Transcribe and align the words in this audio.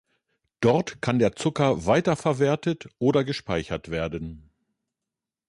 Dort 0.61 1.03
kann 1.03 1.19
der 1.19 1.35
Zucker 1.35 1.85
weiter 1.85 2.15
verwertet 2.15 2.89
oder 2.97 3.23
gespeichert 3.23 3.91
werden. 3.91 4.49